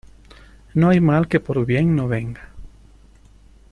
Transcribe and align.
No 0.73 0.89
hay 0.89 0.99
mal 0.99 1.27
que 1.27 1.39
por 1.39 1.63
bien 1.63 1.95
no 1.95 2.07
venga. 2.07 2.49